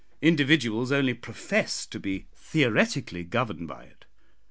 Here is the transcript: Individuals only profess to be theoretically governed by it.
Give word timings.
Individuals 0.23 0.91
only 0.91 1.13
profess 1.13 1.85
to 1.85 1.99
be 1.99 2.25
theoretically 2.33 3.23
governed 3.23 3.67
by 3.67 3.83
it. 3.83 4.05